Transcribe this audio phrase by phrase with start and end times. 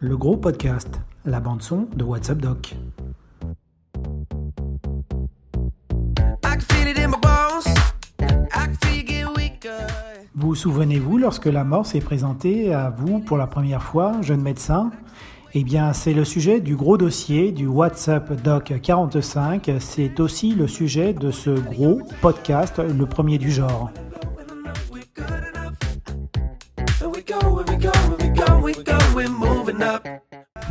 [0.00, 2.74] le gros podcast, la bande-son de WhatsApp Doc.
[10.34, 14.90] Vous souvenez-vous lorsque la mort s'est présentée à vous pour la première fois, jeune médecin?
[15.54, 19.70] Eh bien, c'est le sujet du gros dossier du WhatsApp Doc 45.
[19.80, 23.90] C'est aussi le sujet de ce gros podcast, le premier du genre.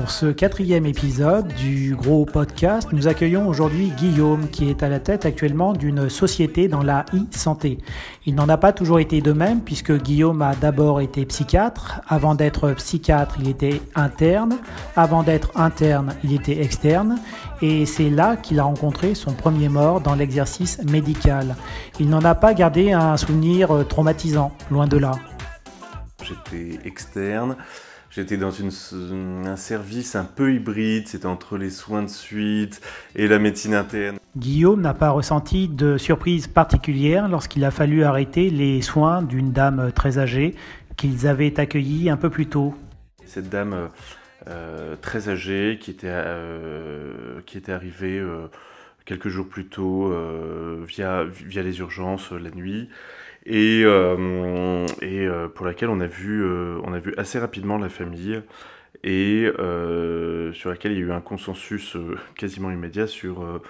[0.06, 5.00] Pour ce quatrième épisode du gros podcast, nous accueillons aujourd'hui Guillaume qui est à la
[5.00, 7.80] tête actuellement d'une société dans la e-santé.
[8.28, 12.02] Il n'en a pas toujours été de même puisque Guillaume a d'abord été psychiatre.
[12.08, 14.60] Avant d'être psychiatre, il était interne.
[14.96, 17.18] Avant d'être interne, il était externe.
[17.64, 21.56] Et c'est là qu'il a rencontré son premier mort dans l'exercice médical.
[22.00, 25.14] Il n'en a pas gardé un souvenir traumatisant, loin de là.
[26.22, 27.56] J'étais externe.
[28.16, 28.72] J'étais dans une,
[29.46, 32.80] un service un peu hybride, c'était entre les soins de suite
[33.14, 34.20] et la médecine interne.
[34.38, 39.92] Guillaume n'a pas ressenti de surprise particulière lorsqu'il a fallu arrêter les soins d'une dame
[39.94, 40.56] très âgée
[40.96, 42.74] qu'ils avaient accueillie un peu plus tôt.
[43.26, 43.90] Cette dame
[44.48, 48.48] euh, très âgée qui était, euh, qui était arrivée euh,
[49.04, 52.88] quelques jours plus tôt euh, via, via les urgences la nuit
[53.46, 57.78] et, euh, et euh, pour laquelle on a vu, euh, on a vu assez rapidement
[57.78, 58.42] la famille
[59.04, 59.48] et
[60.54, 61.96] sur laquelle il y a eu un consensus
[62.36, 63.62] quasiment immédiat sur,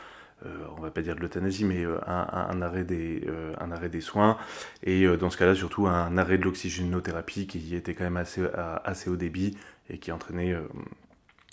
[0.45, 3.21] on va pas dire de l'euthanasie, mais un, arrêt des,
[3.59, 4.37] un arrêt des soins
[4.83, 8.43] et dans ce cas-là surtout un arrêt de l'oxygénothérapie qui était quand même assez,
[8.85, 9.57] assez haut débit
[9.89, 10.55] et qui entraînait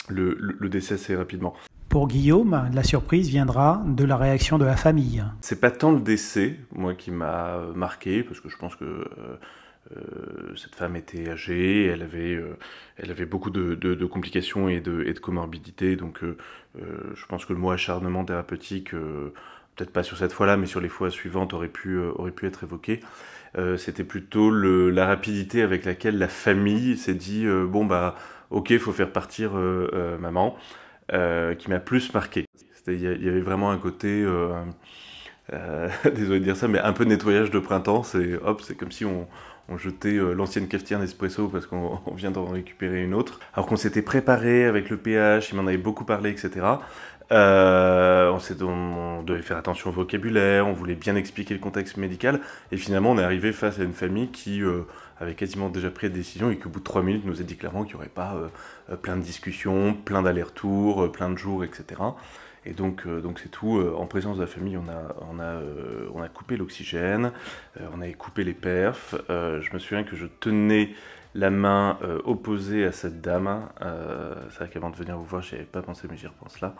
[0.08, 1.56] le, le décès assez rapidement.
[1.92, 5.22] Pour Guillaume, la surprise viendra de la réaction de la famille.
[5.42, 9.04] C'est pas tant le décès, moi, qui m'a marqué, parce que je pense que euh,
[9.94, 12.56] euh, cette femme était âgée, elle avait, euh,
[12.96, 17.70] elle avait beaucoup de, complications et de, et comorbidités, donc je pense que le mot
[17.70, 22.30] acharnement thérapeutique, peut-être pas sur cette fois-là, mais sur les fois suivantes, aurait pu, aurait
[22.30, 23.00] pu être évoqué.
[23.76, 28.16] C'était plutôt la rapidité avec laquelle la famille s'est dit bon bah
[28.48, 29.52] ok, il faut faire partir
[30.18, 30.56] maman.
[31.12, 32.46] Euh, qui m'a plus marqué.
[32.86, 34.54] Il y, avait vraiment un côté, euh,
[35.52, 38.02] euh, désolé de dire ça, mais un peu nettoyage de printemps.
[38.02, 39.26] C'est hop, c'est comme si on,
[39.76, 43.40] jetait l'ancienne cafetière Nespresso parce qu'on vient d'en récupérer une autre.
[43.54, 46.50] Alors qu'on s'était préparé avec le pH, il m'en avait beaucoup parlé, etc.
[48.60, 52.76] on, on, devait faire attention au vocabulaire, on voulait bien expliquer le contexte médical, et
[52.76, 54.82] finalement on est arrivé face à une famille qui euh,
[55.20, 57.56] avait quasiment déjà pris la décision et qu'au bout de trois minutes nous a dit
[57.56, 58.34] clairement qu'il n'y aurait pas
[58.90, 62.00] euh, plein de discussions, plein d'allers-retours, plein de jours, etc.
[62.64, 63.80] Et donc, euh, donc c'est tout.
[63.96, 67.32] En présence de la famille, on a, on a, euh, on a coupé l'oxygène,
[67.80, 69.14] euh, on avait coupé les perfs.
[69.28, 70.90] je me souviens que je tenais
[71.34, 73.68] la main opposée à cette dame.
[74.50, 76.74] c'est vrai qu'avant de venir vous voir, j'y avais pas pensé, mais j'y repense là.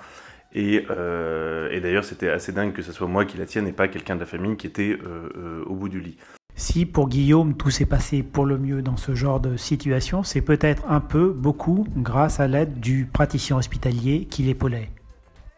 [0.55, 3.89] Et, et d'ailleurs, c'était assez dingue que ce soit moi qui la tienne et pas
[3.89, 4.99] quelqu'un de la famille qui était
[5.67, 6.19] au bout du lit.
[6.55, 10.43] Si pour Guillaume tout s'est passé pour le mieux dans ce genre de situation, c'est
[10.43, 14.91] peut-être un peu, beaucoup, grâce à l'aide du praticien hospitalier qui l'épaulait.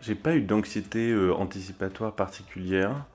[0.05, 3.07] J'ai pas eu d'anxiété euh, anticipatoire particulière,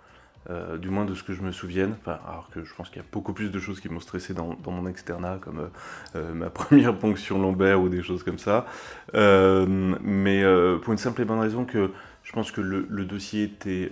[0.49, 1.93] euh, du moins de ce que je me souvienne.
[1.99, 4.33] Enfin, alors que je pense qu'il y a beaucoup plus de choses qui m'ont stressé
[4.33, 5.69] dans, mon externat, comme
[6.15, 8.65] euh, ma première ponction lombaire ou des choses comme ça.
[9.13, 10.43] Mais
[10.81, 11.91] pour une simple et bonne raison que
[12.23, 13.91] je pense que le, dossier était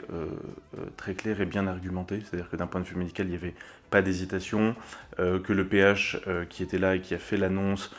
[0.96, 2.22] très clair et bien argumenté.
[2.22, 3.56] C'est-à-dire que d'un point de vue médical, il n'y avait
[3.90, 4.75] pas d'hésitation,
[5.18, 6.19] que le PH
[6.50, 7.91] qui était là et qui a fait l'annonce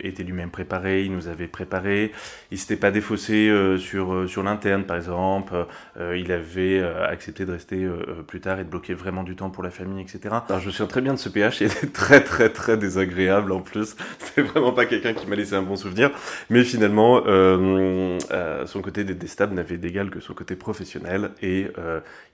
[0.00, 2.12] était lui-même préparé, il nous avait préparé,
[2.50, 5.66] il s'était pas défaussé euh, sur, euh, sur l'interne par exemple,
[5.98, 7.88] euh, il avait euh, accepté de rester
[8.26, 10.34] plus tard et de bloquer vraiment du temps pour la famille, etc.
[10.48, 13.52] Alors je me souviens très bien de ce PH, il était très très très désagréable
[13.52, 16.10] en plus, c'était vraiment pas quelqu'un qui m'a laissé un bon souvenir,
[16.50, 17.22] mais finalement
[18.66, 21.30] son côté détestable n'avait d'égal que son côté professionnel.
[21.42, 21.66] Et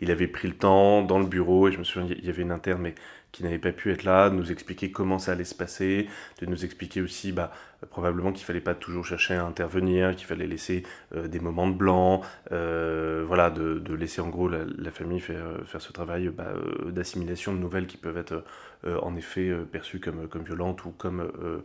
[0.01, 2.43] il avait pris le temps dans le bureau et je me souviens il y avait
[2.43, 2.95] une interne mais
[3.33, 6.09] qui n'avait pas pu être là, nous expliquer comment ça allait se passer,
[6.41, 7.53] de nous expliquer aussi bah,
[7.91, 10.83] probablement qu'il fallait pas toujours chercher à intervenir, qu'il fallait laisser
[11.15, 12.23] euh, des moments de blanc,
[12.53, 16.91] euh, voilà, de, de, laisser en gros la, famille faire, faire ce travail bah, euh,
[16.91, 18.43] d'assimilation de nouvelles qui peuvent être
[18.85, 21.61] euh, en effet euh, perçues comme, comme violentes ou comme euh,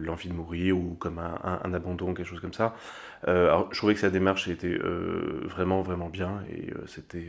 [0.00, 2.74] l'envie de mourir ou comme un, un, un, abandon, quelque chose comme ça.
[3.22, 4.76] alors, je trouvais que sa démarche était
[5.44, 7.28] vraiment, vraiment bien et c'était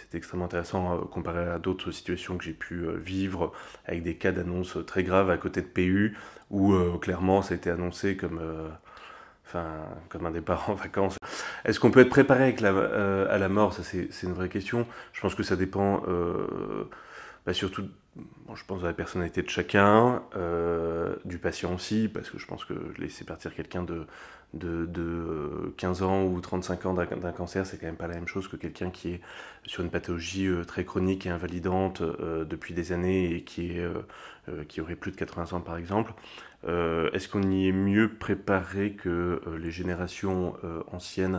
[0.00, 3.52] c'était extrêmement intéressant euh, comparé à d'autres situations que j'ai pu euh, vivre
[3.86, 6.16] avec des cas d'annonce très graves à côté de PU
[6.50, 8.40] où euh, clairement ça a été annoncé comme,
[10.08, 11.16] comme un départ en vacances.
[11.64, 13.72] Est-ce qu'on peut être préparé à la mort?
[13.72, 14.86] Ça, c'est une vraie question.
[15.12, 16.02] Je pense que ça dépend
[17.46, 17.84] bah, surtout
[18.54, 22.64] je pense à la personnalité de chacun, euh, du patient aussi, parce que je pense
[22.64, 24.06] que laisser partir quelqu'un de,
[24.54, 28.48] de, 15 ans ou 35 ans d'un cancer, c'est quand même pas la même chose
[28.48, 29.20] que quelqu'un qui est
[29.64, 33.86] sur une pathologie très chronique et invalidante depuis des années et qui, est,
[34.66, 36.12] qui aurait plus de 80 ans par exemple.
[36.64, 40.54] Est-ce qu'on y est mieux préparé que les générations
[40.90, 41.38] anciennes?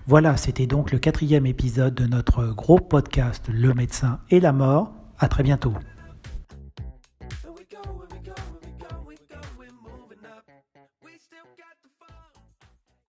[0.07, 4.95] Voilà, c'était donc le quatrième épisode de notre gros podcast Le médecin et la mort.
[5.19, 5.75] À très bientôt.